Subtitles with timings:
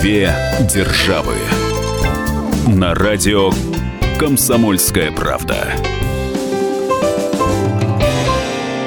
[0.00, 0.34] Две
[0.72, 1.34] державы.
[2.66, 3.50] На радио
[4.18, 5.74] Комсомольская правда.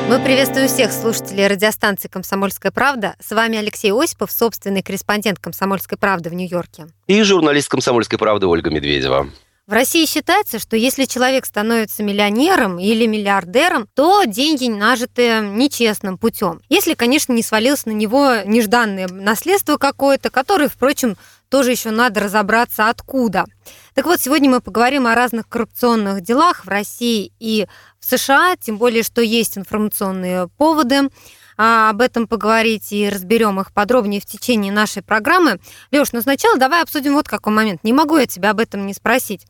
[0.10, 3.16] Мы приветствуем всех слушателей радиостанции «Комсомольская правда».
[3.20, 6.88] С вами Алексей Осипов, собственный корреспондент «Комсомольской правды» в Нью-Йорке.
[7.06, 9.28] И журналист «Комсомольской правды» Ольга Медведева.
[9.66, 16.60] В России считается, что если человек становится миллионером или миллиардером, то деньги нажиты нечестным путем.
[16.68, 21.16] Если, конечно, не свалилось на него нежданное наследство какое-то, которое, впрочем,
[21.48, 23.46] тоже еще надо разобраться откуда.
[23.94, 27.66] Так вот, сегодня мы поговорим о разных коррупционных делах в России и
[28.02, 31.10] в США, тем более, что есть информационные поводы
[31.58, 35.60] об этом поговорить и разберем их подробнее в течение нашей программы.
[35.92, 37.84] Леш, ну сначала давай обсудим вот какой момент.
[37.84, 39.46] Не могу я тебя об этом не спросить.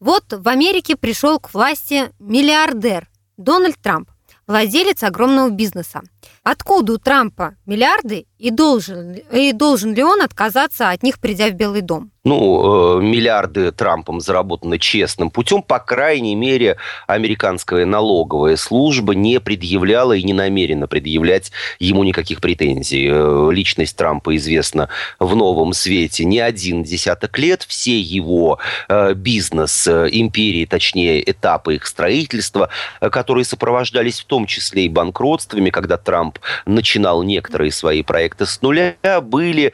[0.00, 4.10] Вот в Америке пришел к власти миллиардер Дональд Трамп,
[4.46, 6.02] владелец огромного бизнеса.
[6.42, 11.54] Откуда у Трампа миллиарды и должен, и должен ли он отказаться от них, придя в
[11.54, 12.10] Белый дом?
[12.26, 20.12] ну, э, миллиарды Трампом заработаны честным путем, по крайней мере, американская налоговая служба не предъявляла
[20.14, 23.08] и не намерена предъявлять ему никаких претензий.
[23.08, 24.88] Э, личность Трампа известна
[25.20, 27.62] в новом свете не один десяток лет.
[27.62, 34.88] Все его э, бизнес, империи, точнее, этапы их строительства, которые сопровождались в том числе и
[34.88, 36.15] банкротствами, когда Трамп
[36.64, 39.72] начинал некоторые свои проекты с нуля, были,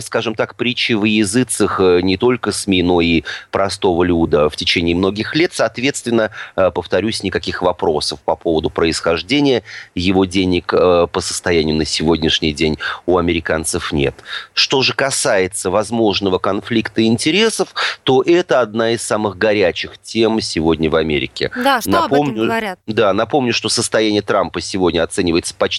[0.00, 5.34] скажем так, притчи в языцах не только СМИ, но и простого люда в течение многих
[5.34, 5.52] лет.
[5.52, 9.62] Соответственно, э, повторюсь, никаких вопросов по поводу происхождения
[9.94, 14.14] его денег э, по состоянию на сегодняшний день у американцев нет.
[14.54, 20.96] Что же касается возможного конфликта интересов, то это одна из самых горячих тем сегодня в
[20.96, 21.50] Америке.
[21.54, 22.78] Да, что напомню, об этом говорят?
[22.86, 25.77] Да, напомню, что состояние Трампа сегодня оценивается почти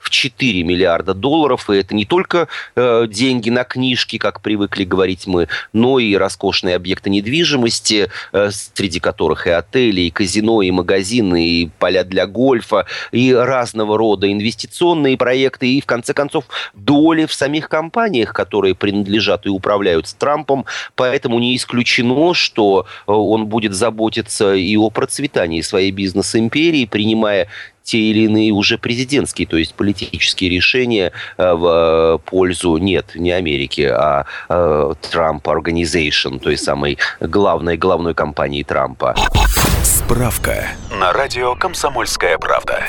[0.00, 5.26] в 4 миллиарда долларов, и это не только э, деньги на книжки, как привыкли говорить
[5.26, 11.46] мы, но и роскошные объекты недвижимости, э, среди которых и отели, и казино, и магазины,
[11.46, 16.44] и поля для гольфа, и разного рода инвестиционные проекты, и, в конце концов,
[16.74, 20.64] доли в самих компаниях, которые принадлежат и управляют Трампом.
[20.94, 27.48] Поэтому не исключено, что э, он будет заботиться и о процветании своей бизнес-империи, принимая
[27.84, 33.82] те или иные уже президентские, то есть политические решения э, в пользу, нет, не Америки,
[33.82, 39.14] а э, Trump Organization, той самой главной, главной компании Трампа.
[39.82, 42.86] Справка на радио «Комсомольская правда».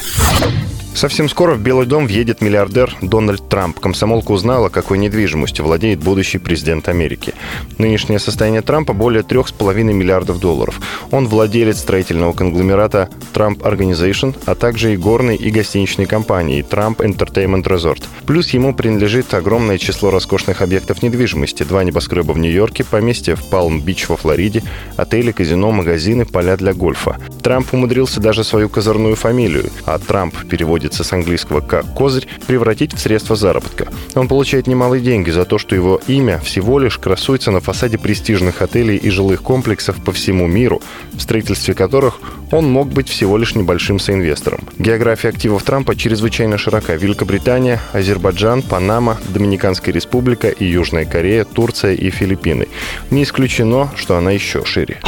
[0.96, 3.78] Совсем скоро в Белый дом въедет миллиардер Дональд Трамп.
[3.82, 7.34] Комсомолка узнала, какой недвижимостью владеет будущий президент Америки.
[7.78, 10.80] Нынешнее состояние Трампа более 3,5 миллиардов долларов.
[11.12, 17.64] Он владелец строительного конгломерата Trump Organization, а также и горной и гостиничной компании Trump Entertainment
[17.64, 18.02] Resort.
[18.26, 21.64] Плюс ему принадлежит огромное число роскошных объектов недвижимости.
[21.64, 24.64] Два небоскреба в Нью-Йорке, поместье в Палм-Бич во Флориде,
[24.96, 27.18] отели, казино, магазины, поля для гольфа.
[27.44, 32.94] Трамп умудрился даже свою козырную фамилию, а Трамп переводит переводится с английского как «козырь», превратить
[32.94, 33.88] в средство заработка.
[34.14, 38.62] Он получает немалые деньги за то, что его имя всего лишь красуется на фасаде престижных
[38.62, 40.82] отелей и жилых комплексов по всему миру,
[41.14, 42.20] в строительстве которых
[42.52, 44.60] он мог быть всего лишь небольшим соинвестором.
[44.78, 46.96] География активов Трампа чрезвычайно широка.
[46.96, 52.68] Великобритания, Азербайджан, Панама, Доминиканская республика и Южная Корея, Турция и Филиппины.
[53.10, 55.00] Не исключено, что она еще шире.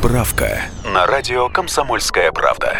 [0.00, 2.78] Справка на радио «Комсомольская правда».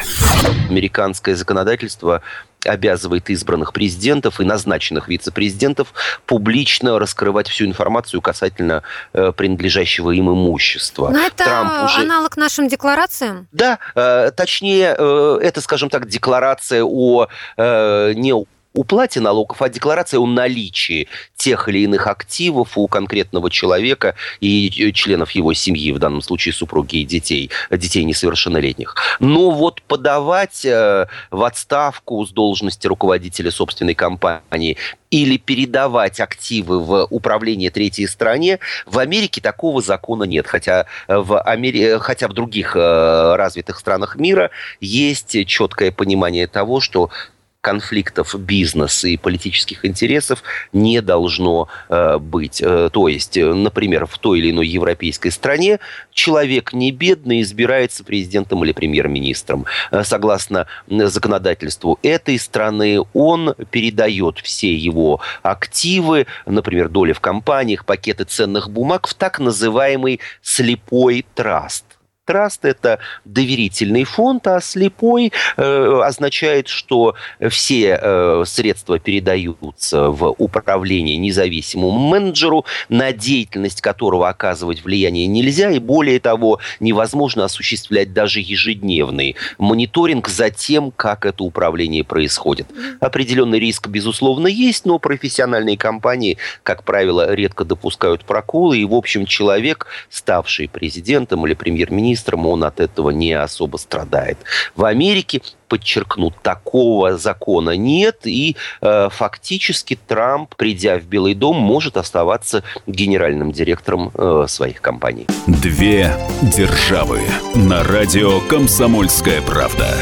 [0.70, 2.22] Американское законодательство
[2.64, 5.92] обязывает избранных президентов и назначенных вице-президентов
[6.24, 11.10] публично раскрывать всю информацию касательно э, принадлежащего им имущества.
[11.10, 12.00] Но это Трамп уже...
[12.00, 13.48] аналог нашим декларациям?
[13.52, 18.32] Да, э, точнее, э, это, скажем так, декларация о э, не
[18.74, 24.92] уплате налогов, а декларация о наличии тех или иных активов у конкретного человека и э,
[24.92, 28.94] членов его семьи, в данном случае супруги и детей, детей несовершеннолетних.
[29.18, 34.76] Но вот подавать э, в отставку с должности руководителя собственной компании
[35.10, 40.46] или передавать активы в управление третьей стране, в Америке такого закона нет.
[40.46, 41.98] Хотя в, Амери...
[41.98, 44.50] хотя в других э, развитых странах мира
[44.80, 47.10] есть четкое понимание того, что
[47.60, 50.42] конфликтов бизнеса и политических интересов
[50.72, 52.62] не должно э, быть.
[52.62, 55.78] Э, то есть, э, например, в той или иной европейской стране
[56.12, 59.66] человек не бедный избирается президентом или премьер-министром.
[60.02, 68.70] Согласно законодательству этой страны, он передает все его активы, например, доли в компаниях, пакеты ценных
[68.70, 71.84] бумаг в так называемый слепой траст
[72.30, 77.16] траст– это доверительный фонд, а слепой э, означает, что
[77.48, 85.80] все э, средства передаются в управление независимому менеджеру, на деятельность которого оказывать влияние нельзя, и
[85.80, 92.68] более того, невозможно осуществлять даже ежедневный мониторинг за тем, как это управление происходит.
[93.00, 99.26] Определенный риск, безусловно, есть, но профессиональные компании, как правило, редко допускают проколы, и, в общем,
[99.26, 104.38] человек, ставший президентом или премьер-министром, он от этого не особо страдает.
[104.76, 111.96] В Америке подчеркну, такого закона нет, и э, фактически Трамп, придя в Белый дом, может
[111.96, 115.26] оставаться генеральным директором э, своих компаний.
[115.46, 116.12] Две
[116.42, 117.20] державы
[117.54, 119.96] на радио «Комсомольская правда».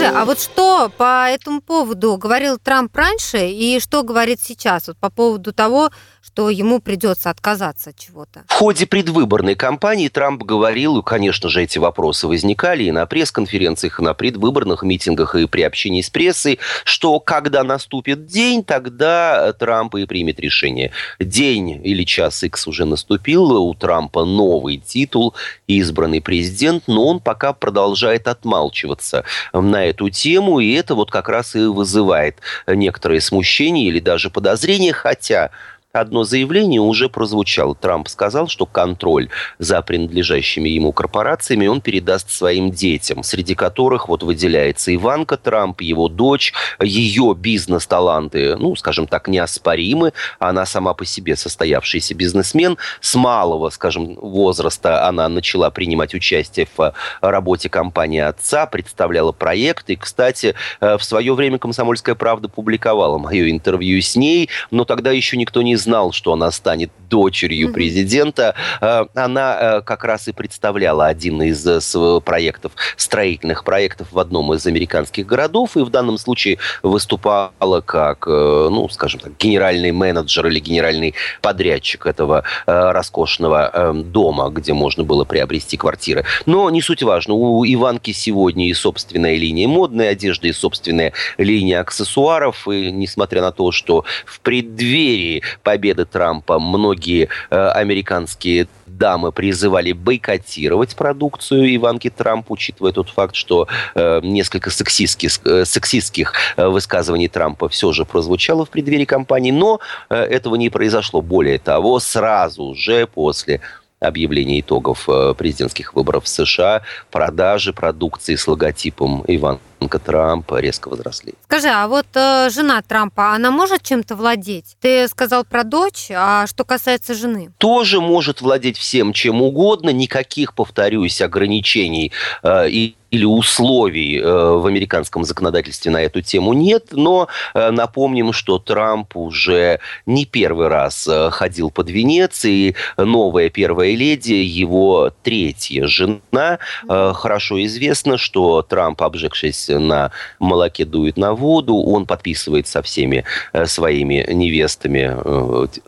[0.00, 4.96] Скажи, а вот что по этому поводу говорил Трамп раньше и что говорит сейчас вот
[4.96, 5.90] по поводу того,
[6.22, 8.44] что ему придется отказаться от чего-то.
[8.48, 14.00] В ходе предвыборной кампании Трамп говорил, и, конечно же, эти вопросы возникали и на пресс-конференциях,
[14.00, 19.96] и на предвыборных митингах, и при общении с прессой, что когда наступит день, тогда Трамп
[19.96, 20.92] и примет решение.
[21.18, 25.34] День или час X уже наступил, у Трампа новый титул,
[25.66, 31.54] избранный президент, но он пока продолжает отмалчиваться на эту тему, и это вот как раз
[31.54, 35.50] и вызывает некоторые смущения или даже подозрения, хотя
[35.92, 37.74] одно заявление уже прозвучало.
[37.74, 39.28] Трамп сказал, что контроль
[39.58, 46.08] за принадлежащими ему корпорациями он передаст своим детям, среди которых вот выделяется Иванка Трамп, его
[46.08, 50.12] дочь, ее бизнес-таланты, ну, скажем так, неоспоримы.
[50.38, 52.78] Она сама по себе состоявшийся бизнесмен.
[53.00, 59.94] С малого, скажем, возраста она начала принимать участие в работе компании отца, представляла проекты.
[59.94, 65.10] И, кстати, э, в свое время «Комсомольская правда» публиковала мое интервью с ней, но тогда
[65.10, 70.32] еще никто не знал, что она станет дочерью президента, э, она э, как раз и
[70.32, 76.18] представляла один из э, проектов, строительных проектов в одном из американских городов, и в данном
[76.18, 84.72] случае выступала как, ну, скажем так, генеральный менеджер или генеральный подрядчик этого роскошного дома, где
[84.72, 86.24] можно было приобрести квартиры.
[86.46, 91.80] Но не суть важно, у Иванки сегодня и собственная линия модной одежды, и собственная линия
[91.80, 99.92] аксессуаров, и несмотря на то, что в преддверии победы Трампа многие э, американские дамы призывали
[99.92, 107.28] бойкотировать продукцию Иванки Трамп, учитывая тот факт, что э, несколько сексистских, э, сексистских э, высказываний
[107.28, 109.78] Трампа все же прозвучало в преддверии кампании, но
[110.08, 111.22] э, этого не произошло.
[111.22, 113.60] Более того, сразу же после
[114.00, 116.82] объявления итогов э, президентских выборов в США
[117.12, 121.34] продажи продукции с логотипом Иван Иванка Трампа резко возросли.
[121.44, 124.76] Скажи, а вот э, жена Трампа, она может чем-то владеть?
[124.80, 127.50] Ты сказал про дочь, а что касается жены?
[127.58, 132.12] Тоже может владеть всем чем угодно, никаких, повторюсь, ограничений
[132.42, 138.32] э, и или условий э, в американском законодательстве на эту тему нет, но э, напомним,
[138.32, 145.12] что Трамп уже не первый раз э, ходил под венец, и новая первая леди, его
[145.22, 152.82] третья жена, хорошо известно, что Трамп, обжегшись на молоке, дует на воду, он подписывает со
[152.82, 153.24] всеми
[153.64, 155.16] своими невестами,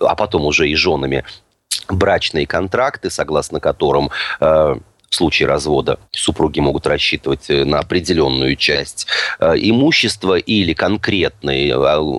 [0.00, 1.24] а потом уже и женами
[1.88, 4.10] брачные контракты, согласно которым
[5.12, 9.06] в случае развода супруги могут рассчитывать э, на определенную часть
[9.38, 11.74] э, имущества или конкретные э,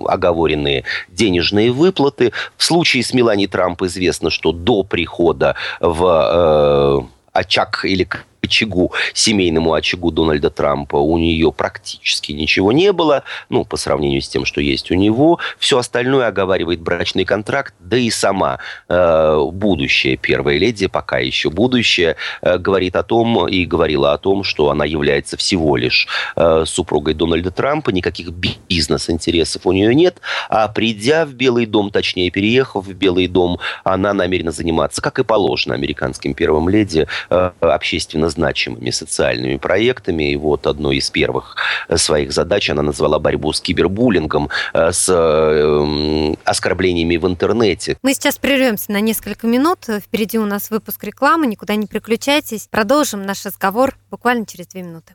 [0.06, 2.32] оговоренные денежные выплаты.
[2.56, 8.08] В случае с Мелани Трамп известно, что до прихода в очаг или
[8.44, 14.28] очагу, семейному очагу Дональда Трампа у нее практически ничего не было, ну, по сравнению с
[14.28, 15.38] тем, что есть у него.
[15.58, 18.58] Все остальное оговаривает брачный контракт, да и сама
[18.88, 24.44] э, будущая первая леди, пока еще будущее, э, говорит о том и говорила о том,
[24.44, 30.68] что она является всего лишь э, супругой Дональда Трампа, никаких бизнес-интересов у нее нет, а
[30.68, 35.74] придя в Белый дом, точнее, переехав в Белый дом, она намерена заниматься, как и положено
[35.74, 40.32] американским первым леди, э, общественно значимыми социальными проектами.
[40.32, 41.56] И вот одной из первых
[41.88, 47.96] э, своих задач она назвала борьбу с кибербуллингом, э, с э, оскорблениями в интернете.
[48.02, 49.86] Мы сейчас прервемся на несколько минут.
[49.88, 51.46] Впереди у нас выпуск рекламы.
[51.46, 52.68] Никуда не переключайтесь.
[52.70, 55.14] Продолжим наш разговор буквально через две минуты.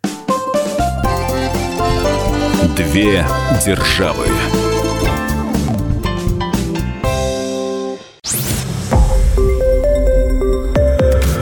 [2.75, 3.25] Две
[3.65, 4.27] державы.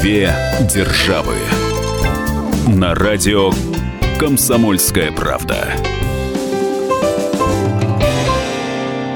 [0.00, 0.34] Две
[0.72, 1.36] державы.
[2.66, 3.50] На радио
[4.18, 5.74] «Комсомольская правда».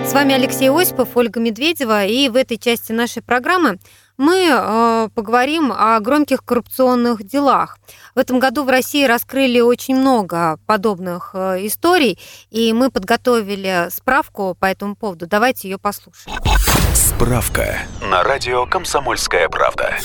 [0.07, 3.79] С вами Алексей Осипов, Ольга Медведева, и в этой части нашей программы
[4.19, 7.79] мы э, поговорим о громких коррупционных делах.
[8.14, 12.19] В этом году в России раскрыли очень много подобных э, историй,
[12.50, 15.26] и мы подготовили справку по этому поводу.
[15.26, 16.37] Давайте ее послушаем.
[16.94, 19.96] Справка на радио «Комсомольская правда».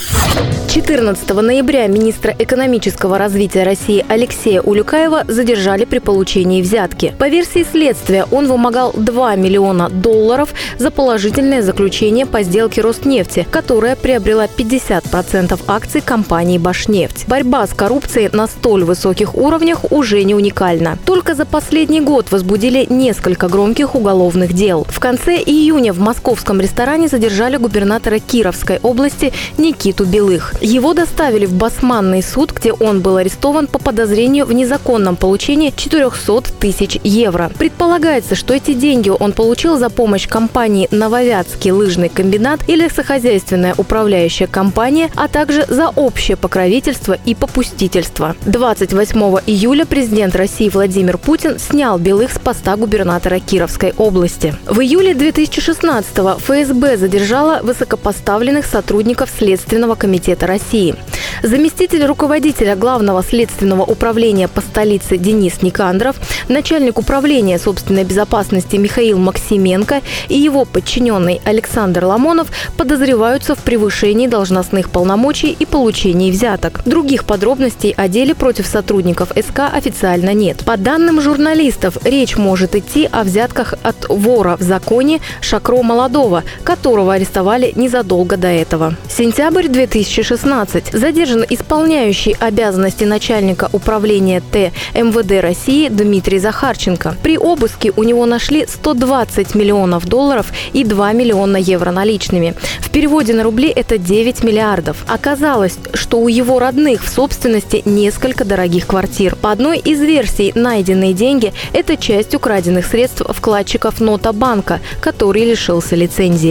[0.69, 7.13] 14 ноября министра экономического развития России Алексея Улюкаева задержали при получении взятки.
[7.19, 13.95] По версии следствия, он вымогал 2 миллиона долларов за положительное заключение по сделке Роснефти, которая
[13.95, 17.27] приобрела 50% акций компании «Башнефть».
[17.27, 20.97] Борьба с коррупцией на столь высоких уровнях уже не уникальна.
[21.05, 24.85] Только за последний год возбудили несколько громких уголовных дел.
[24.89, 26.78] В конце июня в московском ресторане
[27.09, 30.53] задержали губернатора Кировской области Никиту Белых.
[30.61, 36.53] Его доставили в Басманный суд, где он был арестован по подозрению в незаконном получении 400
[36.57, 37.51] тысяч евро.
[37.59, 44.47] Предполагается, что эти деньги он получил за помощь компании «Нововятский лыжный комбинат» или сохозяйственная управляющая
[44.47, 48.37] компания, а также за общее покровительство и попустительство.
[48.45, 54.55] 28 июля президент России Владимир Путин снял Белых с поста губернатора Кировской области.
[54.65, 60.95] В июле 2016 ФСБ задержала высокопоставленных сотрудников Следственного комитета России.
[61.43, 66.17] Заместитель руководителя Главного следственного управления по столице Денис Никандров,
[66.49, 74.89] начальник управления собственной безопасности Михаил Максименко и его подчиненный Александр Ламонов подозреваются в превышении должностных
[74.89, 76.81] полномочий и получении взяток.
[76.85, 80.63] Других подробностей о деле против сотрудников СК официально нет.
[80.65, 87.13] По данным журналистов, речь может идти о взятках от вора в законе Шакро Молодого, которого
[87.13, 88.95] арестовали незадолго до этого.
[89.09, 90.93] Сентябрь 2016.
[90.93, 97.15] Задержан исполняющий обязанности начальника управления Т МВД России Дмитрий Захарченко.
[97.21, 102.55] При обыске у него нашли 120 миллионов долларов и 2 миллиона евро наличными.
[102.79, 105.05] В переводе на рубли это 9 миллиардов.
[105.07, 109.35] Оказалось, что у его родных в собственности несколько дорогих квартир.
[109.35, 115.95] По одной из версий, найденные деньги– это часть украденных средств вкладчиков Нота банка, который лишился
[115.95, 116.48] лицензии.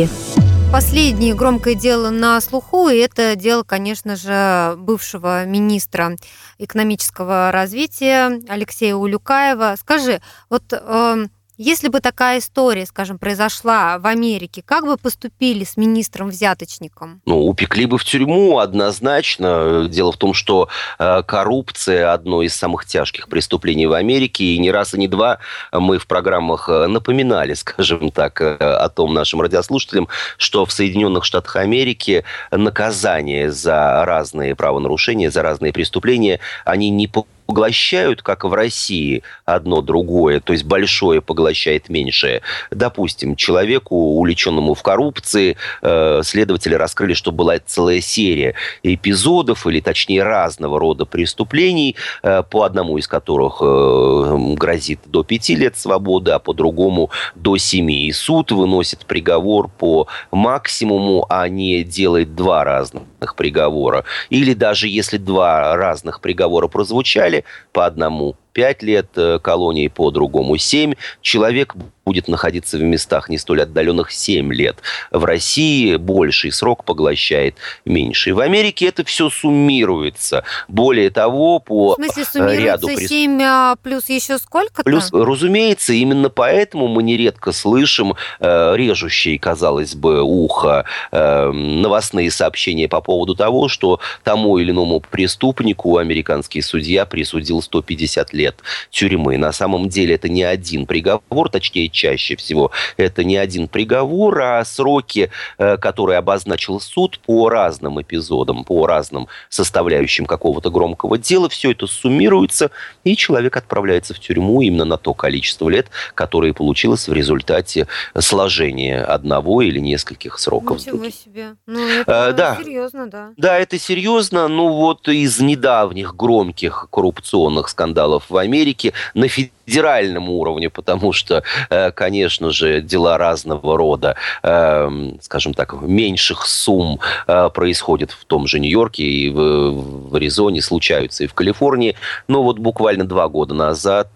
[0.71, 6.15] Последнее громкое дело на слуху, и это дело, конечно же, бывшего министра
[6.59, 9.77] экономического развития Алексея Улюкаева.
[9.81, 11.27] Скажи, вот э,
[11.59, 17.21] если бы такая история, скажем, произошла в Америке, как бы поступили с министром-взяточником?
[17.27, 19.89] Ну, упекли бы в тюрьму однозначно.
[19.89, 24.71] Дело в том, что э, коррупция– одно из самых тяжких преступлений в Америке, и не
[24.71, 25.39] раз и не два
[25.73, 31.25] мы в программах э, напоминали, скажем так, э, о том нашим радиослушателям, что в Соединенных
[31.25, 37.09] Штатах Америки наказание за разные правонарушения, за разные преступления, они не
[37.49, 42.43] поглощают, как в России, одно другое, то есть большое поглощает меньшее.
[42.71, 50.25] Допустим, человеку, увлеченному в коррупции, э, следователи раскрыли, что была целая серия эпизодов, или точнее
[50.25, 56.39] разного рода преступлений, э, по одному из которых э, грозит до пяти лет свободы, а
[56.39, 58.09] по другому до семи.
[58.09, 64.05] И суд выносит приговор по максимуму, а не делает два разных приговора.
[64.29, 67.38] Или даже если два разных приговора прозвучали,
[67.73, 70.95] по одному 5 лет э, колонии, по-другому 7.
[71.23, 71.77] Человек
[72.09, 74.79] будет находиться в местах не столь отдаленных 7 лет.
[75.11, 78.33] В России больший срок поглощает меньший.
[78.33, 80.43] В Америке это все суммируется.
[80.67, 82.89] Более того, по в смысле, э, ряду...
[82.89, 84.83] 7 а плюс еще сколько-то?
[84.83, 92.89] Плюс, разумеется, именно поэтому мы нередко слышим э, режущие, казалось бы, ухо э, новостные сообщения
[92.89, 99.37] по поводу того, что тому или иному преступнику американский судья присудил 150 лет лет тюрьмы.
[99.39, 104.65] На самом деле это не один приговор, точнее чаще всего это не один приговор, а
[104.65, 111.73] сроки, э, которые обозначил суд по разным эпизодам, по разным составляющим какого-то громкого дела, все
[111.73, 112.71] это суммируется,
[113.05, 117.87] и человек отправляется в тюрьму именно на то количество лет, которое получилось в результате
[118.19, 120.79] сложения одного или нескольких сроков.
[120.79, 121.57] Ничего себе.
[121.67, 122.57] Ну, это а, да.
[122.57, 123.31] серьезно, да.
[123.37, 124.49] Да, это серьезно.
[124.49, 131.43] Ну, вот из недавних громких коррупционных скандалов в Америке на федеральном федеральном уровне, потому что,
[131.71, 138.47] э, конечно же, дела разного рода, эм, скажем так, меньших сумм э, происходят в том
[138.47, 141.95] же Нью-Йорке и в Аризоне, случаются и в Калифорнии.
[142.29, 144.09] Но вот буквально два года назад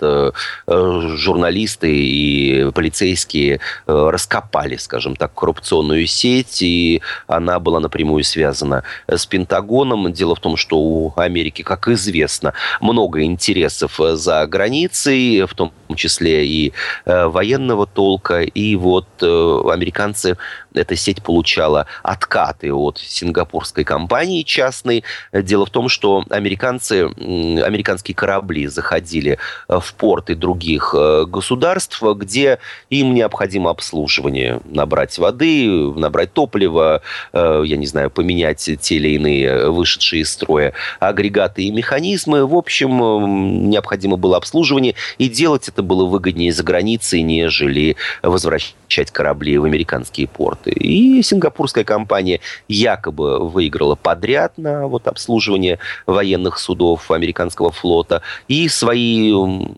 [0.67, 10.13] журналисты и полицейские раскопали, скажем так, коррупционную сеть, и она была напрямую связана с Пентагоном.
[10.13, 16.47] Дело в том, что у Америки, как известно, много интересов за границей, в том числе
[16.47, 16.73] и
[17.05, 18.43] э, военного толка.
[18.43, 20.37] И вот э, американцы,
[20.75, 25.05] эта сеть получала откаты от сингапурской компании частной.
[25.33, 32.59] Дело в том, что американцы, американские корабли заходили э, в порты других э, государств, где
[32.91, 34.61] им необходимо обслуживание.
[34.65, 40.73] Набрать воды, набрать топлива, э, я не знаю, поменять те или иные вышедшие из строя
[41.01, 42.47] агрегаты и механизмы.
[42.47, 44.95] В общем, необходимо было обслуживание.
[45.19, 50.71] И делать это было выгоднее за границей, нежели возвращать корабли в американские порты.
[50.71, 58.23] И сингапурская компания якобы выиграла подряд на вот обслуживание военных судов американского флота.
[58.49, 59.33] И свои,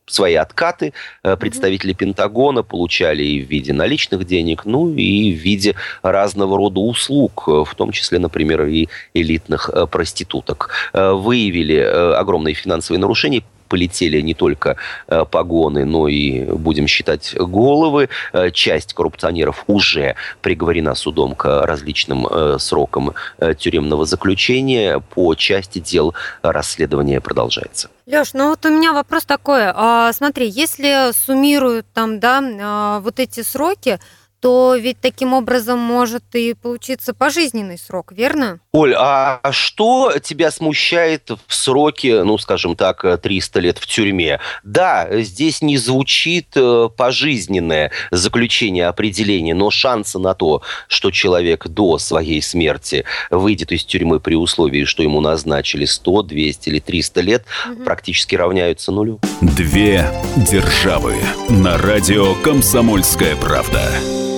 [0.06, 0.92] свои откаты
[1.22, 6.80] э, представители Пентагона получали и в виде наличных денег, ну и в виде разного рода
[6.80, 10.70] услуг, в том числе, например, и элитных э, проституток.
[10.92, 13.42] Э, выявили огромные финансовые нарушения,
[13.74, 14.76] полетели не только
[15.08, 18.08] э, погоны, но и, будем считать, головы.
[18.32, 23.14] Э, часть коррупционеров уже приговорена судом к различным э, срокам
[23.58, 25.00] тюремного заключения.
[25.00, 27.88] По части дел расследование продолжается.
[28.06, 29.62] Леш, ну вот у меня вопрос такой.
[29.74, 33.98] А, смотри, если суммируют там, да, а, вот эти сроки,
[34.44, 38.60] то ведь таким образом может и получиться пожизненный срок, верно?
[38.72, 44.40] Оль, а что тебя смущает в сроке, ну, скажем так, 300 лет в тюрьме?
[44.62, 51.96] Да, здесь не звучит э, пожизненное заключение определения, но шансы на то, что человек до
[51.96, 57.44] своей смерти выйдет из тюрьмы при условии, что ему назначили 100, 200 или 300 лет,
[57.64, 57.84] угу.
[57.84, 59.20] практически равняются нулю.
[59.40, 61.14] Две державы
[61.48, 63.90] на радио «Комсомольская правда».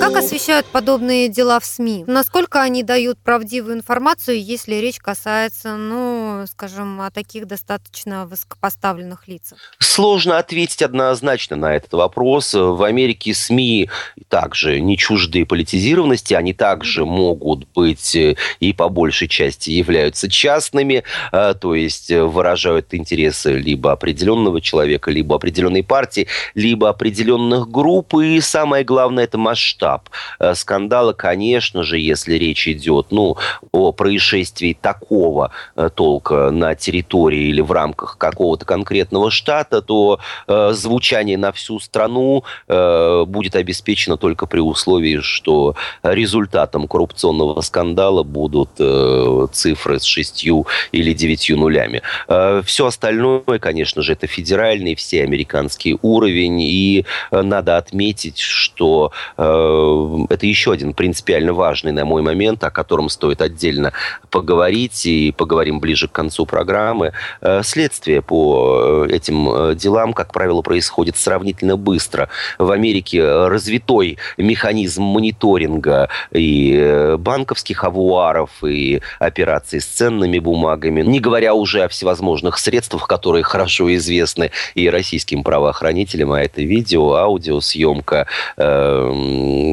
[0.07, 2.05] Как освещают подобные дела в СМИ?
[2.07, 9.59] Насколько они дают правдивую информацию, если речь касается, ну, скажем, о таких достаточно высокопоставленных лицах?
[9.81, 12.55] Сложно ответить однозначно на этот вопрос.
[12.55, 13.91] В Америке СМИ
[14.29, 21.03] также не чужды политизированности, они также могут быть э, и по большей части являются частными,
[21.33, 28.41] э, то есть выражают интересы либо определенного человека, либо определенной партии, либо определенных групп, и
[28.41, 33.37] самое главное это масштаб масштаб э, скандала, конечно же, если речь идет ну,
[33.73, 40.73] о происшествии такого э, толка на территории или в рамках какого-то конкретного штата, то э,
[40.73, 48.71] звучание на всю страну э, будет обеспечено только при условии, что результатом коррупционного скандала будут
[48.79, 52.03] э, цифры с шестью или девятью нулями.
[52.29, 59.13] Э, все остальное, конечно же, это федеральный, все американский уровень, и э, надо отметить, что
[59.37, 59.86] Э,
[60.29, 63.93] это еще один принципиально важный, на мой момент, о котором стоит отдельно
[64.31, 67.13] поговорить, и поговорим ближе к концу программы.
[67.41, 72.29] Э, следствие по э, этим делам, как правило, происходит сравнительно быстро.
[72.59, 81.55] В Америке развитой механизм мониторинга и банковских авуаров, и операций с ценными бумагами, не говоря
[81.55, 88.27] уже о всевозможных средствах, которые хорошо известны и российским правоохранителям, а это видео, аудиосъемка,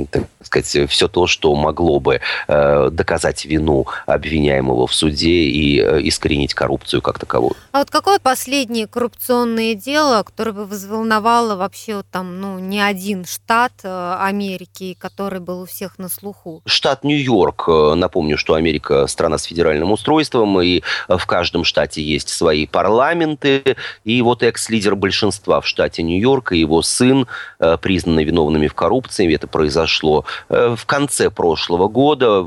[0.10, 6.02] так сказать, все то, что могло бы э, доказать вину обвиняемого в суде и э,
[6.04, 7.56] искоренить коррупцию как таковую.
[7.72, 13.26] А вот какое последнее коррупционное дело, которое бы взволновало вообще вот там, ну, не один
[13.26, 16.62] штат э, Америки, который был у всех на слуху?
[16.66, 17.68] Штат Нью-Йорк.
[17.96, 23.78] Напомню, что Америка страна с федеральным устройством, и в каждом штате есть свои парламенты.
[24.04, 27.28] И вот экс-лидер большинства в штате Нью-Йорк и его сын
[27.82, 29.34] признаны виновными в коррупции.
[29.34, 29.93] Это произошло
[30.50, 32.46] Э, в конце прошлого года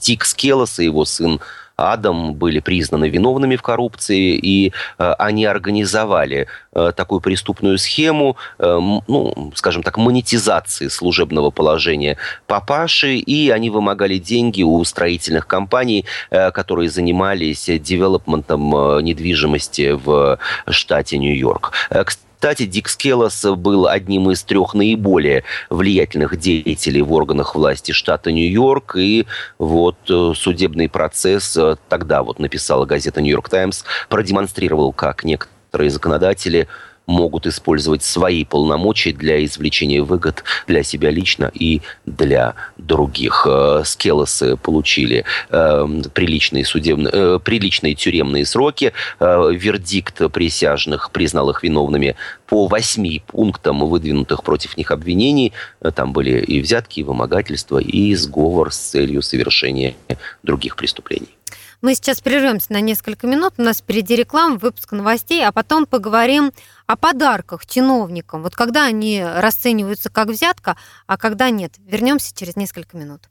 [0.00, 1.40] Дик Скеллос и его сын
[1.76, 9.52] Адам были признаны виновными в коррупции, и э, они организовали э, такую преступную схему, ну,
[9.54, 17.66] скажем так, монетизации служебного положения папаши, и они вымогали деньги у строительных компаний, которые занимались
[17.66, 20.38] девелопментом недвижимости в
[20.68, 21.72] штате Нью-Йорк.
[21.90, 22.04] Э,
[22.42, 28.96] кстати, Дик Скеллос был одним из трех наиболее влиятельных деятелей в органах власти штата Нью-Йорк.
[28.96, 29.26] И
[29.60, 36.66] вот э, судебный процесс э, тогда вот написала газета «Нью-Йорк Таймс», продемонстрировал, как некоторые законодатели
[37.06, 43.46] могут использовать свои полномочия для извлечения выгод для себя лично и для других.
[43.48, 48.92] Э, Скелосы получили э, приличные, судебные, э, приличные тюремные сроки.
[49.20, 55.52] Вердикт присяжных признал их виновными по восьми пунктам выдвинутых против них обвинений.
[55.94, 59.94] Там были и взятки, и вымогательства, и сговор с целью совершения
[60.42, 61.36] других преступлений.
[61.82, 63.54] Мы сейчас прервемся на несколько минут.
[63.58, 66.52] У нас впереди реклама, выпуск новостей, а потом поговорим
[66.86, 68.44] о подарках чиновникам.
[68.44, 70.76] Вот когда они расцениваются как взятка,
[71.08, 71.74] а когда нет.
[71.84, 73.22] Вернемся через несколько минут.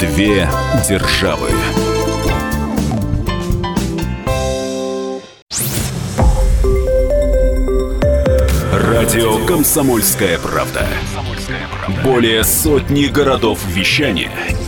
[0.00, 0.50] Две
[0.88, 1.48] державы.
[8.72, 10.88] Радио «Комсомольская правда».
[12.02, 14.32] Более сотни городов вещания–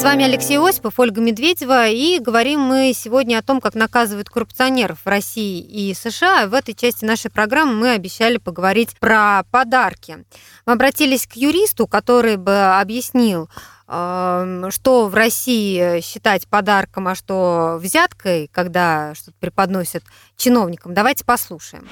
[0.00, 5.00] С вами Алексей Осипов, Ольга Медведева, и говорим мы сегодня о том, как наказывают коррупционеров
[5.04, 6.46] в России и США.
[6.46, 10.24] В этой части нашей программы мы обещали поговорить про подарки.
[10.64, 13.50] Мы обратились к юристу, который бы объяснил,
[13.90, 20.04] что в России считать подарком, а что взяткой, когда что-то преподносят
[20.36, 20.94] чиновникам.
[20.94, 21.84] Давайте послушаем.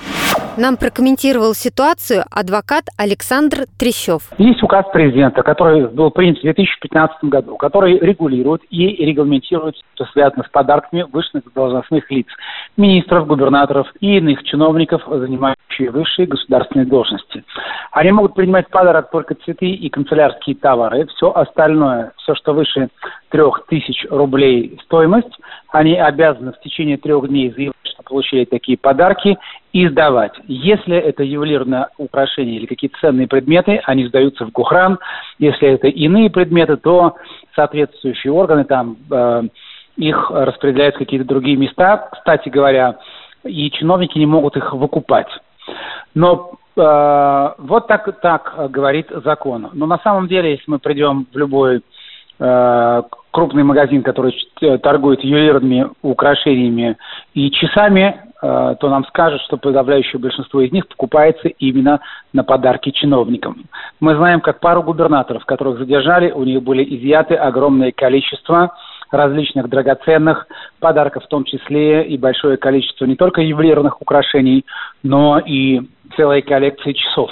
[0.57, 4.31] Нам прокомментировал ситуацию адвокат Александр Трещев.
[4.39, 10.45] Есть указ президента, который был принят в 2015 году, который регулирует и регламентирует, что связано
[10.45, 12.27] с подарками высших должностных лиц,
[12.77, 17.45] министров, губернаторов и иных чиновников, занимающих высшие государственные должности.
[17.93, 21.07] Они могут принимать подарок только цветы и канцелярские товары.
[21.07, 22.89] Все остальное, все, что выше
[23.31, 25.39] трех тысяч рублей стоимость,
[25.71, 29.39] они обязаны в течение трех дней заявить, что получили такие подарки,
[29.73, 30.33] и сдавать.
[30.47, 34.99] Если это ювелирное украшение или какие-то ценные предметы, они сдаются в Гухран.
[35.39, 37.17] Если это иные предметы, то
[37.55, 39.43] соответствующие органы там э,
[39.97, 42.09] их распределяют в какие-то другие места.
[42.13, 42.99] Кстати говоря,
[43.45, 45.29] и чиновники не могут их выкупать.
[46.15, 49.71] Но э, вот так, так говорит закон.
[49.73, 51.83] Но на самом деле, если мы придем в любой
[52.39, 54.35] э, крупный магазин, который
[54.83, 56.97] торгует ювелирными украшениями
[57.35, 62.01] и часами, э, то нам скажут, что подавляющее большинство из них покупается именно
[62.33, 63.67] на подарки чиновникам.
[64.01, 68.73] Мы знаем, как пару губернаторов, которых задержали, у них были изъяты огромное количество
[69.11, 70.47] различных драгоценных
[70.81, 74.65] подарков, в том числе и большое количество не только ювелирных украшений,
[75.03, 75.83] но и
[76.17, 77.31] целой коллекции часов.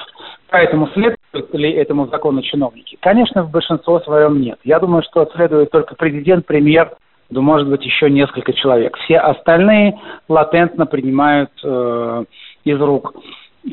[0.50, 2.96] Поэтому следует ли этому закону чиновники?
[3.00, 4.58] Конечно, в большинство своем нет.
[4.64, 6.92] Я думаю, что следует только президент, премьер,
[7.30, 8.96] да может быть еще несколько человек.
[8.98, 12.24] Все остальные латентно принимают э,
[12.64, 13.14] из рук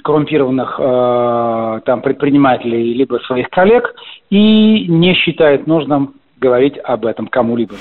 [0.04, 3.94] коррумпированных э, там предпринимателей либо своих коллег
[4.32, 7.76] и не считают нужным говорить об этом кому-либо.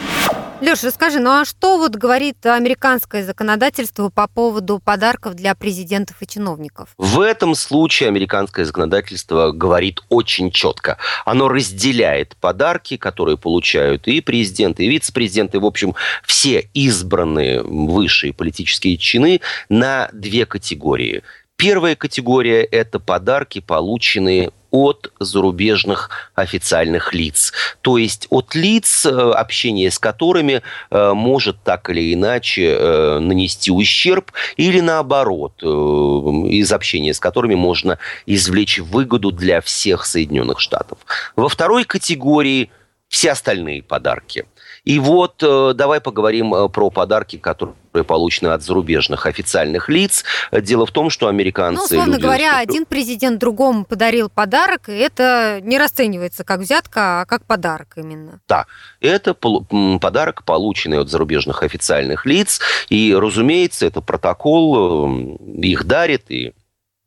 [0.61, 6.27] Леша, расскажи, ну а что вот говорит американское законодательство по поводу подарков для президентов и
[6.29, 6.91] чиновников?
[6.99, 10.99] В этом случае американское законодательство говорит очень четко.
[11.25, 18.97] Оно разделяет подарки, которые получают и президенты, и вице-президенты, в общем, все избранные высшие политические
[18.99, 21.25] чины на две категории.
[21.63, 27.53] Первая категория– это подарки, полученные от зарубежных официальных лиц.
[27.83, 33.71] То есть от лиц, э, общение с которыми э, может так или иначе э, нанести
[33.71, 40.99] ущерб, или наоборот, из общения с которыми можно извлечь выгоду для всех Соединенных Штатов.
[41.37, 42.73] Во второй категории
[43.07, 44.47] все остальные подарки.
[44.85, 50.25] И вот давай поговорим про подарки, которые получены от зарубежных официальных лиц.
[50.51, 51.79] Дело в том, что американцы...
[51.79, 52.23] Ну, условно люди...
[52.23, 57.95] говоря, один президент другому подарил подарок, и это не расценивается как взятка, а как подарок
[57.97, 58.41] именно.
[58.49, 58.67] Да,
[59.01, 66.55] это подарок, полученный от зарубежных официальных лиц, и, разумеется, это протокол, эм, их дарит, и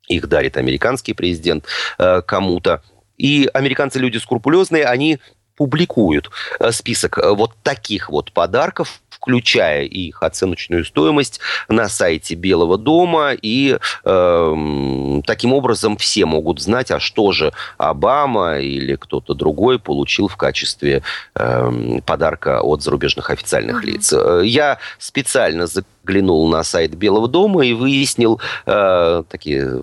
[0.08, 1.64] их дарит американский президент
[1.98, 2.82] э, кому-то.
[3.16, 5.18] И американцы люди скрупулезные, они
[5.56, 12.78] публикуют э, список э, вот таких вот подарков, включая их оценочную стоимость на сайте Белого
[12.78, 13.32] дома.
[13.32, 20.28] И э, таким образом все могут знать, а что же Обама или кто-то другой получил
[20.28, 21.02] в качестве
[21.34, 24.12] э, подарка от зарубежных официальных лиц.
[24.12, 25.66] Э, я специально
[26.06, 29.82] заглянул на сайт Белого дома и выяснил э, такие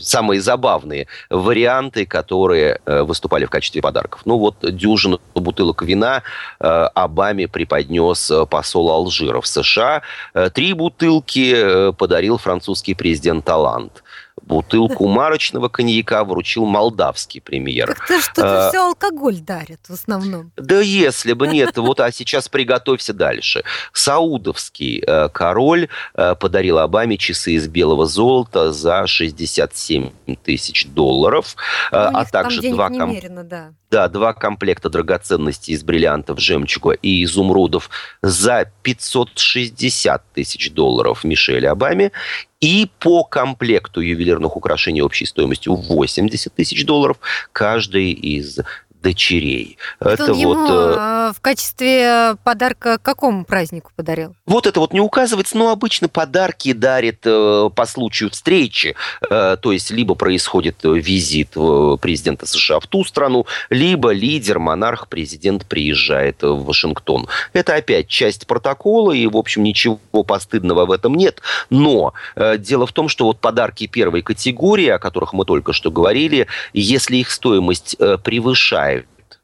[0.00, 4.20] самые забавные варианты, которые э, выступали в качестве подарков.
[4.24, 6.22] Ну вот дюжину бутылок вина
[6.60, 10.02] э, Обаме преподнес э, посол Алжира в США.
[10.34, 14.04] Э, три бутылки э, подарил французский президент Талант
[14.42, 17.96] бутылку марочного коньяка вручил молдавский премьер.
[18.06, 20.52] Так что-то а, все алкоголь дарят в основном.
[20.56, 23.64] Да если бы нет, вот, а сейчас приготовься дальше.
[23.92, 30.10] Саудовский э, король э, подарил Обаме часы из белого золота за 67
[30.42, 31.56] тысяч долларов,
[31.92, 33.16] ну, а также два, ком...
[33.44, 33.72] да.
[33.90, 37.88] Да, два комплекта драгоценностей из бриллиантов, жемчуга и изумрудов
[38.20, 42.12] за 560 тысяч долларов Мишель Обаме
[42.60, 47.18] и по комплекту ювелирных украшений общей стоимостью 80 тысяч долларов
[47.52, 48.58] каждый из
[49.02, 49.78] дочерей.
[50.00, 54.34] Это, это ему вот э, в качестве подарка какому празднику подарил?
[54.46, 58.96] Вот это вот не указывается, но обычно подарки дарит э, по случаю встречи,
[59.28, 61.50] э, то есть либо происходит визит
[62.00, 67.28] президента США в ту страну, либо лидер, монарх, президент приезжает в Вашингтон.
[67.52, 71.40] Это опять часть протокола, и, в общем, ничего постыдного в этом нет.
[71.70, 72.14] Но
[72.58, 77.16] дело в том, что вот подарки первой категории, о которых мы только что говорили, если
[77.16, 78.87] их стоимость превышает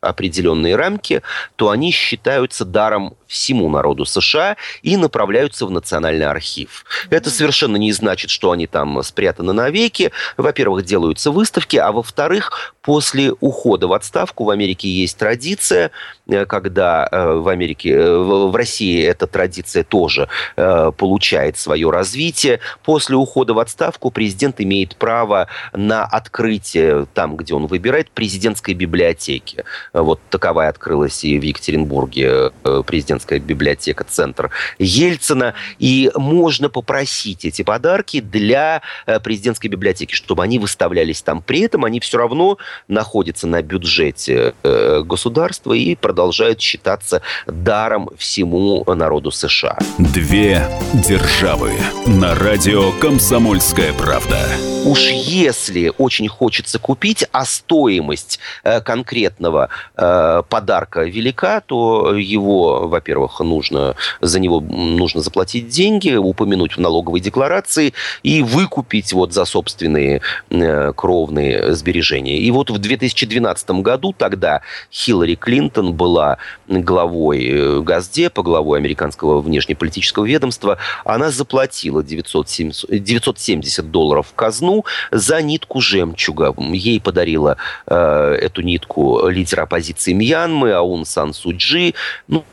[0.05, 1.23] определенные рамки,
[1.57, 6.85] то они считаются даром всему народу США и направляются в Национальный архив.
[7.11, 10.13] Это совершенно не значит, что они там спрятаны навеки.
[10.37, 15.91] Во-первых, делаются выставки, а во-вторых, после ухода в отставку в Америке есть традиция,
[16.29, 22.61] э, когда э, в Америке, э, в России эта традиция тоже получает свое развитие.
[22.85, 29.65] После ухода в отставку президент имеет право на открытие там, где он выбирает, президентской библиотеки.
[29.93, 32.53] Вот таковая открылась и в Екатеринбурге
[32.87, 35.55] президент президентская библиотека, центр Ельцина.
[35.79, 41.43] И можно попросить эти подарки для э, президентской библиотеки, чтобы они выставлялись там.
[41.43, 42.59] При этом они все равно
[42.89, 49.79] находятся на бюджете э, государства и продолжают считаться даром всему народу США.
[49.99, 51.73] Две державы
[52.07, 54.39] на радио «Комсомольская правда».
[54.85, 63.41] Уж если очень хочется купить, а стоимость э, конкретного подарка велика, то его, во во-первых,
[63.41, 70.23] нужно за него нужно заплатить деньги, упомянуть в налоговой декларации и выкупить вот за собственные
[70.49, 72.39] э, кровные сбережения.
[72.39, 80.25] И вот в 2012 году тогда Хиллари Клинтон была главой э, Газдепа, главой американского внешнеполитического
[80.25, 80.79] ведомства.
[81.05, 86.55] Она заплатила 970, 970 долларов в казну за нитку жемчуга.
[86.73, 91.93] Ей подарила э, эту нитку лидер оппозиции Мьянмы Аун Сан Суджи.
[92.29, 92.45] Ну,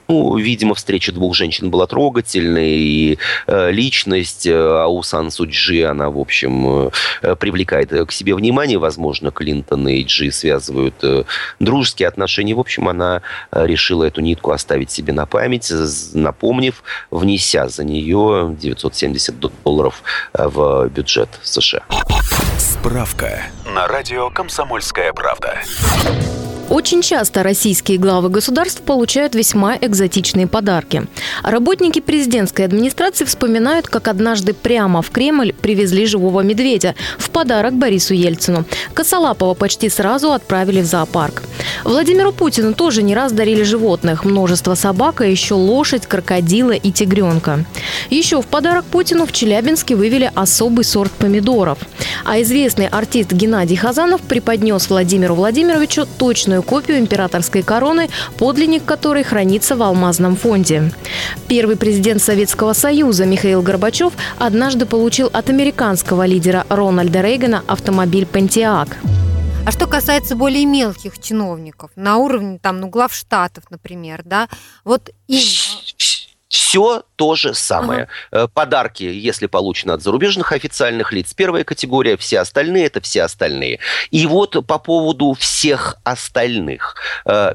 [0.41, 6.91] видимо, встреча двух женщин была трогательной, и э, личность э, Аусан Суджи, она, в общем,
[7.21, 8.77] э, привлекает к себе внимание.
[8.77, 11.03] Возможно, Клинтон и Джи связывают
[11.59, 12.55] дружеские отношения.
[12.55, 15.71] В общем, она решила эту нитку оставить себе на память,
[16.13, 21.83] напомнив, внеся за нее 970 долларов в бюджет США.
[22.57, 25.61] Справка на радио «Комсомольская правда».
[26.71, 31.05] Очень часто российские главы государств получают весьма экзотичные подарки.
[31.43, 38.13] Работники президентской администрации вспоминают, как однажды прямо в Кремль привезли живого медведя в подарок Борису
[38.13, 38.63] Ельцину.
[38.93, 41.43] Косолапова почти сразу отправили в зоопарк.
[41.83, 44.23] Владимиру Путину тоже не раз дарили животных.
[44.23, 47.65] Множество собак, а еще лошадь, крокодила и тигренка.
[48.09, 51.79] Еще в подарок Путину в Челябинске вывели особый сорт помидоров.
[52.23, 59.23] А известный артист Геннадий Хазанов преподнес Владимиру Владимировичу точную точную копию императорской короны, подлинник которой
[59.23, 60.91] хранится в алмазном фонде.
[61.47, 68.97] Первый президент Советского Союза Михаил Горбачев однажды получил от американского лидера Рональда Рейгана автомобиль «Пентиак».
[69.63, 74.47] А что касается более мелких чиновников, на уровне там, ну, глав штатов, например, да,
[74.83, 75.43] вот им
[76.51, 78.09] Все то же самое.
[78.29, 78.49] Ага.
[78.49, 83.79] Подарки, если получены от зарубежных официальных лиц, первая категория, все остальные это все остальные.
[84.11, 86.95] И вот по поводу всех остальных.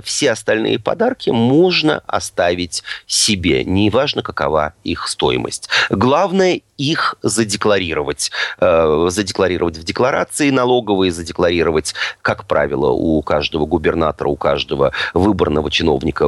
[0.02, 5.68] Все остальные подарки можно оставить себе, неважно какова их стоимость.
[5.90, 8.30] Главное их задекларировать.
[8.58, 16.26] Э, задекларировать в декларации налоговые, задекларировать, как правило, у каждого губернатора, у каждого выборного чиновника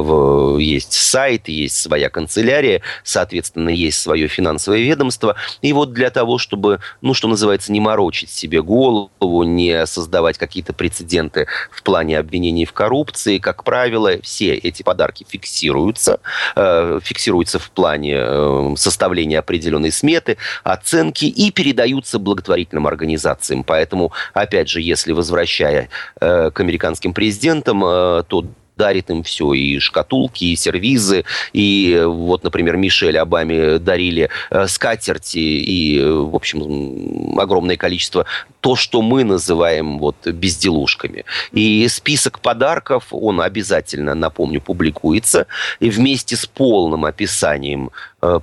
[0.59, 5.35] есть сайт, есть своя канцелярия, соответственно, есть свое финансовое ведомство.
[5.61, 10.73] И вот для того, чтобы, ну, что называется, не морочить себе голову, не создавать какие-то
[10.73, 16.19] прецеденты в плане обвинений в коррупции, как правило, все эти подарки фиксируются,
[16.55, 23.63] э, фиксируются в плане э, составления определенной сметы, оценки и передаются благотворительным организациям.
[23.63, 28.45] Поэтому, опять же, если возвращая э, к американским президентам, э, то
[28.79, 35.37] дарит им все, и шкатулки, и сервизы, и вот, например, Мишель Обаме дарили э, скатерти
[35.37, 38.25] и, в общем, огромное количество
[38.61, 41.25] то, что мы называем вот безделушками.
[41.51, 45.47] И список подарков, он обязательно, напомню, публикуется,
[45.79, 47.91] и вместе с полным описанием
[48.21, 48.39] э,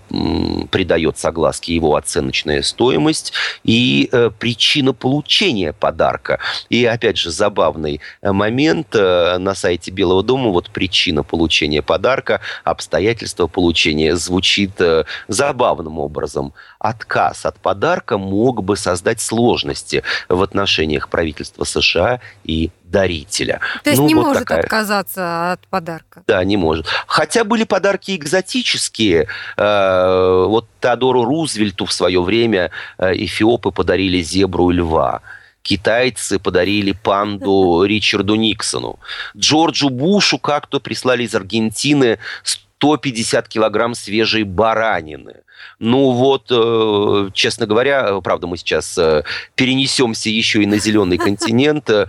[0.70, 3.32] придает согласке его оценочная стоимость
[3.64, 6.38] и э, причина получения подарка.
[6.70, 13.46] И, опять же, забавный момент э, на сайте Белого дома, вот причина получения подарка, обстоятельства
[13.46, 16.54] получения звучит э, забавным образом.
[16.88, 23.60] Отказ от подарка мог бы создать сложности в отношениях правительства США и дарителя.
[23.82, 24.60] То есть ну, не вот может такая...
[24.60, 26.22] отказаться от подарка?
[26.28, 26.86] Да, не может.
[27.06, 29.26] Хотя были подарки экзотические.
[29.56, 35.22] Э, вот Теодору Рузвельту в свое время э, эфиопы подарили зебру и льва
[35.62, 39.00] китайцы подарили панду Ричарду Никсону.
[39.36, 45.42] Джорджу Бушу как-то прислали из Аргентины 150 килограмм свежей баранины.
[45.78, 49.22] Ну вот, э, честно говоря, правда, мы сейчас э,
[49.54, 51.90] перенесемся еще и на зеленый континент.
[51.90, 52.06] Э,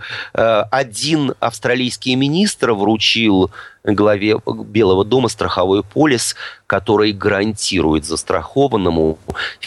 [0.70, 3.50] один австралийский министр вручил
[3.84, 9.18] главе Белого дома страховой полис, который гарантирует застрахованному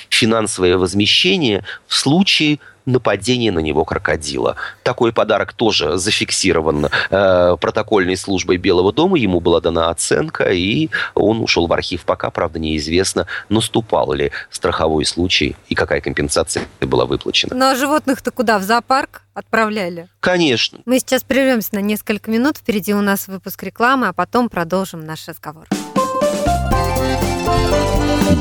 [0.10, 4.56] финансовое возмещение в случае нападение на него крокодила.
[4.84, 9.18] Такой подарок тоже зафиксирован э, протокольной службой Белого дома.
[9.18, 12.04] Ему была дана оценка, и он ушел в архив.
[12.04, 17.56] Пока, правда, неизвестно, наступал ли страховой случай и какая компенсация была выплачена.
[17.56, 18.60] Ну а животных-то куда?
[18.60, 20.08] В зоопарк отправляли?
[20.20, 20.80] Конечно.
[20.86, 22.58] Мы сейчас прервемся на несколько минут.
[22.58, 25.68] Впереди у нас выпуск рекламы, а потом продолжим наш разговор.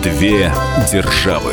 [0.03, 0.53] Две
[0.91, 1.53] державы.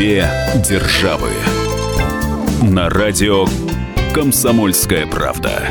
[0.00, 0.26] Две
[0.66, 1.28] державы.
[2.62, 3.44] На радио
[4.14, 5.68] «Комсомольская правда».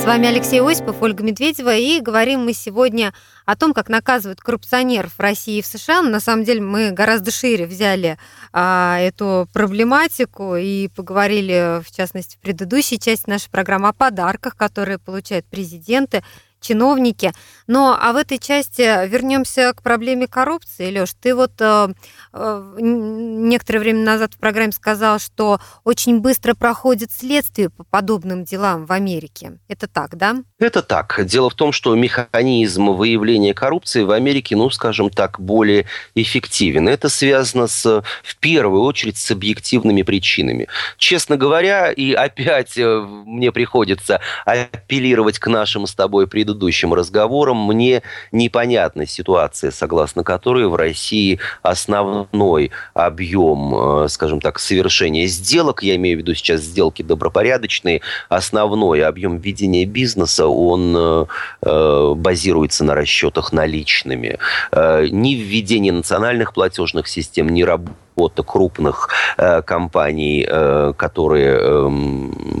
[0.00, 3.12] С вами Алексей Осипов, Ольга Медведева, и говорим мы сегодня
[3.44, 6.00] о том, как наказывают коррупционеров в России и в США.
[6.00, 8.16] На самом деле мы гораздо шире взяли
[8.54, 14.98] а, эту проблематику и поговорили, в частности, в предыдущей части нашей программы о подарках, которые
[14.98, 16.24] получают президенты
[16.60, 17.32] чиновники.
[17.66, 20.90] Но а в этой части вернемся к проблеме коррупции.
[20.90, 21.88] Леш, ты вот э,
[22.32, 28.86] э, некоторое время назад в программе сказал, что очень быстро проходит следствие по подобным делам
[28.86, 29.58] в Америке.
[29.68, 30.36] Это так, да?
[30.58, 31.20] Это так.
[31.24, 36.88] Дело в том, что механизм выявления коррупции в Америке, ну, скажем так, более эффективен.
[36.88, 40.68] Это связано с, в первую очередь с объективными причинами.
[40.96, 47.66] Честно говоря, и опять э, мне приходится апеллировать к нашим с тобой предыдущим предыдущим разговорам,
[47.66, 55.96] мне непонятна ситуация, согласно которой в России основной объем, э, скажем так, совершения сделок, я
[55.96, 61.26] имею в виду сейчас сделки добропорядочные, основной объем ведения бизнеса, он э,
[61.62, 64.38] э, базируется на расчетах наличными.
[64.72, 71.88] Ни введение национальных платежных систем, ни работа от крупных э, компаний, э, которые э,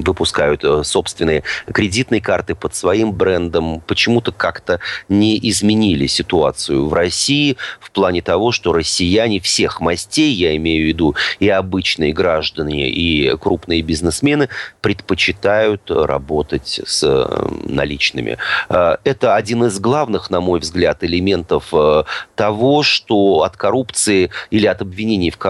[0.06, 1.42] выпускают э, собственные
[1.72, 8.52] кредитные карты под своим брендом, почему-то как-то не изменили ситуацию в России в плане того,
[8.52, 14.48] что россияне всех мастей, я имею в виду и обычные граждане, и крупные бизнесмены,
[14.80, 17.28] предпочитают работать с
[17.64, 18.38] наличными.
[18.68, 21.72] Это один из главных, на мой взгляд, элементов
[22.34, 25.47] того, что от коррупции или от обвинений в коррупции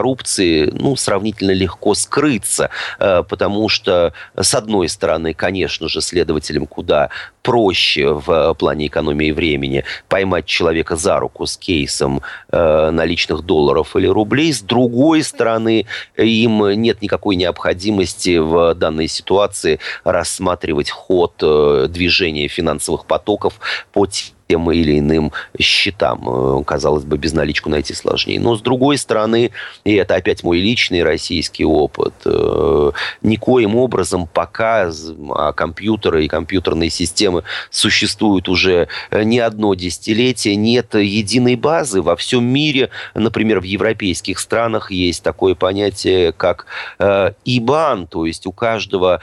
[0.73, 7.11] ну, сравнительно легко скрыться, потому что, с одной стороны, конечно же, следователям куда
[7.42, 12.21] проще в плане экономии времени поймать человека за руку с кейсом
[12.51, 15.87] наличных долларов или рублей, с другой стороны,
[16.17, 23.55] им нет никакой необходимости в данной ситуации рассматривать ход э, движения финансовых потоков
[23.92, 24.07] по
[24.49, 26.25] тем или иным счетам.
[26.27, 28.40] Э, казалось бы, без наличку найти сложнее.
[28.40, 29.51] Но с другой стороны,
[29.85, 32.90] и это опять мой личный российский опыт, э,
[33.23, 34.90] никоим образом пока
[35.31, 42.01] а компьютеры и компьютерные системы существуют уже не одно десятилетие, нет единой базы.
[42.01, 46.67] Во всем мире, например, в европейских странах есть такое понятие, как
[46.99, 49.21] ИБАН, то есть у каждого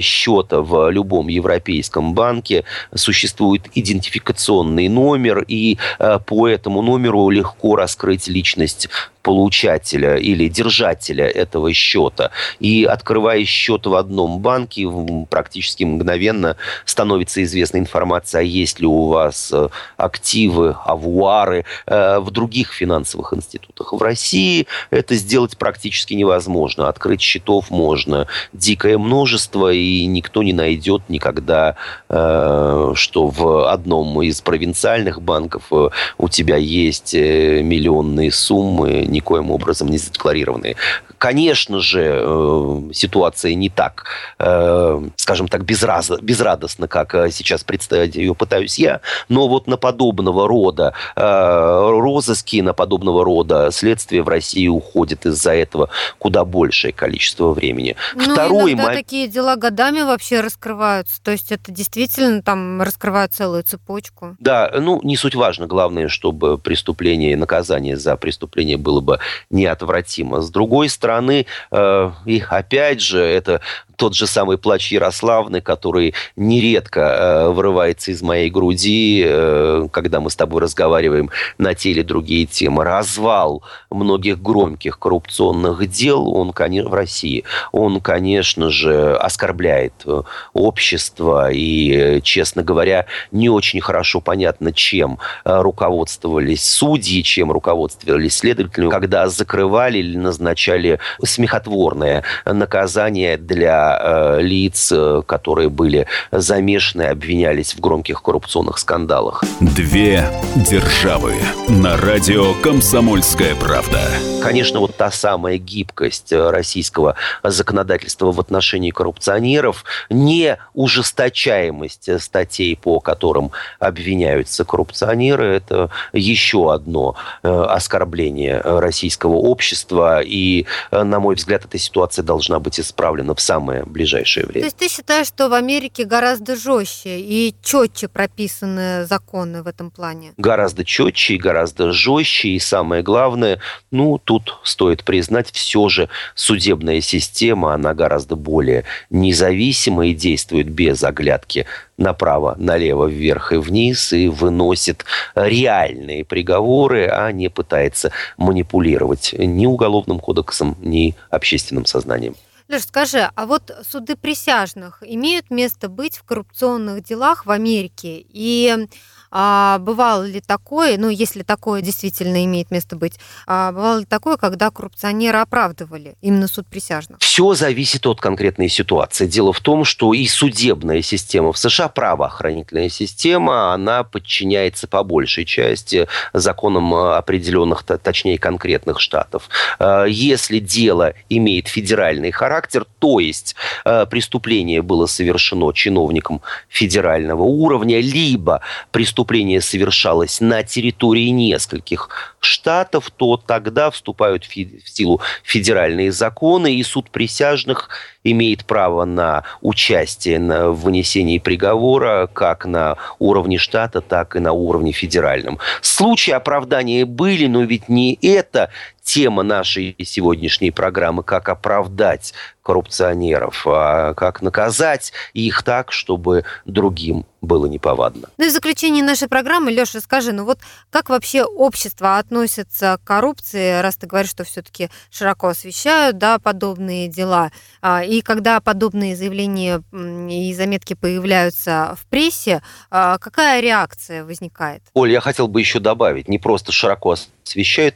[0.00, 2.64] счета в любом европейском банке
[2.94, 8.88] существует идентификационный телефонный номер, и э, по этому номеру легко раскрыть личность
[9.22, 12.30] получателя или держателя этого счета.
[12.58, 14.88] И открывая счет в одном банке,
[15.28, 22.72] практически мгновенно становится известна информация, есть ли у вас э, активы, авуары э, в других
[22.72, 23.92] финансовых институтах.
[23.92, 26.88] В России это сделать практически невозможно.
[26.88, 31.76] Открыть счетов можно дикое множество, и никто не найдет никогда,
[32.08, 35.70] э, что в одном из провинциальных банков
[36.18, 40.76] у тебя есть миллионные суммы, никоим образом не задекларированные.
[41.20, 44.04] Конечно же, э, ситуация не так,
[44.38, 49.76] э, скажем так, безраз, безрадостна, как э, сейчас представить ее пытаюсь я, но вот на
[49.76, 57.52] подобного рода розыски, на подобного рода следствие в России уходит из-за этого куда большее количество
[57.52, 57.96] времени.
[58.14, 58.94] Ну, Второй иногда мо...
[58.94, 64.36] такие дела годами вообще раскрываются, то есть это действительно там раскрывают целую цепочку.
[64.38, 69.18] Да, ну, не суть важно, главное, чтобы преступление наказание за преступление было бы
[69.50, 70.40] неотвратимо.
[70.40, 73.60] С другой стороны, стороны, э, и опять же, это
[74.00, 80.30] тот же самый плач Ярославны, который нередко э, вырывается из моей груди, э, когда мы
[80.30, 81.28] с тобой разговариваем
[81.58, 82.82] на те или другие темы.
[82.82, 90.22] Развал многих громких коррупционных дел он, конечно, в России, он, конечно же, оскорбляет э,
[90.54, 91.50] общество.
[91.52, 99.28] И, честно говоря, не очень хорошо понятно, чем э, руководствовались судьи, чем руководствовались следователи, когда
[99.28, 108.22] закрывали или назначали смехотворное наказание для э, лиц, э, которые были замешаны, обвинялись в громких
[108.22, 109.44] коррупционных скандалах.
[109.60, 110.24] Две
[110.54, 111.34] державы
[111.68, 114.00] на радио «Комсомольская правда».
[114.42, 123.00] Конечно, вот та самая гибкость э, российского законодательства в отношении коррупционеров, не ужесточаемость статей, по
[123.00, 130.22] которым обвиняются коррупционеры, это еще одно э, оскорбление российского общества.
[130.22, 134.60] И, на мой взгляд, эта ситуация должна быть исправлена в самое самое ближайшее время.
[134.60, 139.90] То есть ты считаешь, что в Америке гораздо жестче и четче прописаны законы в этом
[139.90, 140.32] плане?
[140.36, 142.48] Гораздо четче и гораздо жестче.
[142.48, 143.58] И самое главное,
[143.90, 151.02] ну, тут стоит признать, все же судебная система, она гораздо более независима и действует без
[151.04, 151.66] оглядки
[151.96, 155.04] направо, налево, вверх и вниз и выносит
[155.34, 162.34] реальные приговоры, а не пытается манипулировать ни уголовным кодексом, ни общественным сознанием.
[162.70, 168.24] Леш, скажи, а вот суды присяжных имеют место быть в коррупционных делах в Америке?
[168.28, 168.86] И
[169.30, 173.14] а бывало ли такое, ну, если такое действительно имеет место быть,
[173.46, 177.18] а бывало ли такое, когда коррупционеры оправдывали именно суд присяжных?
[177.20, 179.26] Все зависит от конкретной ситуации.
[179.26, 185.44] Дело в том, что и судебная система в США, правоохранительная система, она подчиняется по большей
[185.44, 189.48] части законам определенных, точнее, конкретных штатов.
[189.78, 193.54] А, если дело имеет федеральный характер, то есть
[193.84, 198.60] а, преступление было совершено чиновником федерального уровня, либо
[198.90, 202.08] преступление преступление совершалось на территории нескольких
[202.40, 207.90] штатов, то тогда вступают в силу федеральные законы, и суд присяжных
[208.24, 214.92] имеет право на участие в вынесении приговора как на уровне штата, так и на уровне
[214.92, 215.58] федеральном.
[215.82, 218.70] Случаи оправдания были, но ведь не это
[219.02, 227.66] тема нашей сегодняшней программы, как оправдать коррупционеров, а как наказать их так, чтобы другим было
[227.66, 228.28] неповадно.
[228.36, 230.58] Ну и в заключение нашей программы, Леша, скажи, ну вот
[230.90, 237.08] как вообще общество относится к коррупции, раз ты говоришь, что все-таки широко освещают да, подобные
[237.08, 244.82] дела, а, и когда подобные заявления и заметки появляются в прессе, а, какая реакция возникает?
[244.92, 247.39] Оль, я хотел бы еще добавить, не просто широко освещают,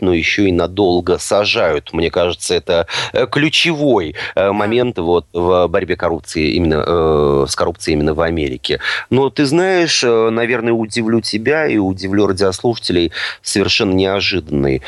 [0.03, 1.93] но еще и надолго сажают.
[1.93, 7.95] Мне кажется, это э, ключевой э, момент вот в борьбе коррупции именно э, с коррупцией
[7.95, 8.81] именно в Америке.
[9.11, 14.83] Но ты знаешь, наверное, удивлю тебя и удивлю радиослушателей совершенно неожиданной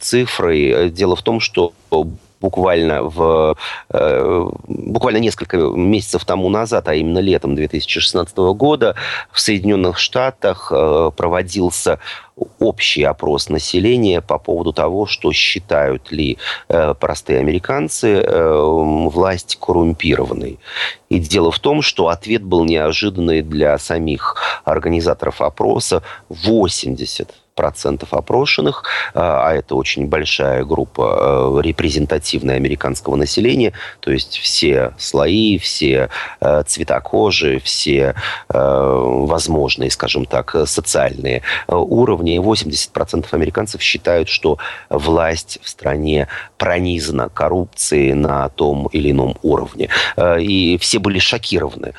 [0.00, 0.90] цифрой.
[0.90, 1.72] Дело в том, что
[2.40, 3.56] буквально в
[3.90, 8.94] э, буквально несколько месяцев тому назад, а именно летом 2016 года
[9.32, 11.98] в Соединенных Штатах э, проводился
[12.58, 18.54] общий опрос населения по поводу того, что считают ли э, простые американцы э,
[19.08, 20.58] власть коррумпированной.
[21.08, 26.02] И дело в том, что ответ был неожиданный для самих организаторов опроса.
[26.28, 28.84] 80 процентов опрошенных,
[29.14, 36.08] а, а это очень большая группа э, репрезентативная американского населения, то есть все слои, все
[36.40, 38.14] э, цвета кожи, все
[38.48, 42.38] э, возможные, скажем так, социальные уровни.
[42.38, 46.28] 80% американцев считают, что власть в стране
[46.58, 49.88] пронизана коррупцией на том или ином уровне.
[50.38, 51.94] И все были шокированы.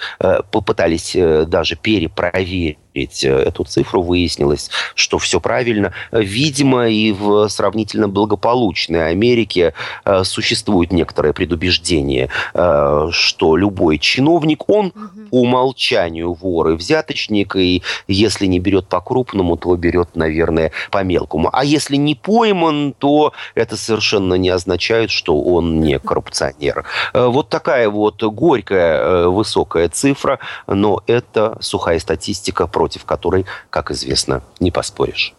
[0.51, 1.15] Попытались
[1.47, 5.93] даже перепроверить посмотреть э, эту цифру, выяснилось, что все правильно.
[6.11, 9.73] Видимо, и в сравнительно благополучной Америке
[10.05, 14.91] э, существует некоторое предубеждение, э, что любой чиновник, он
[15.31, 21.49] по умолчанию вор и взяточник, и если не берет по-крупному, то берет, наверное, по-мелкому.
[21.53, 26.85] А если не пойман, то это совершенно не означает, что он не коррупционер.
[27.13, 34.71] Вот такая вот горькая высокая цифра, но это сухая статистика против которой, как известно, не
[34.71, 35.35] поспоришь.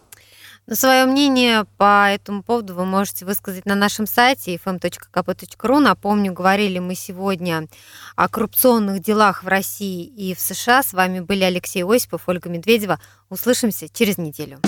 [0.67, 5.79] Но свое мнение по этому поводу вы можете высказать на нашем сайте fm.kp.ru.
[5.79, 7.67] Напомню, говорили мы сегодня
[8.15, 10.83] о коррупционных делах в России и в США.
[10.83, 12.99] С вами были Алексей Осипов, Ольга Медведева.
[13.29, 14.59] Услышимся через неделю.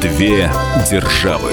[0.00, 0.50] Две
[0.90, 1.52] державы.